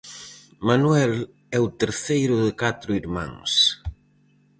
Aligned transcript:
Manuel 0.67 1.13
é 1.57 1.59
o 1.67 1.73
terceiro 1.81 2.35
de 2.45 2.51
catro 2.61 2.91
irmáns. 3.01 3.51